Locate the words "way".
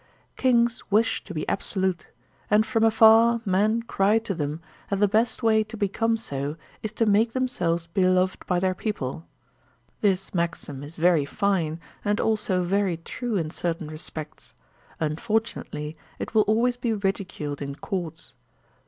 5.43-5.63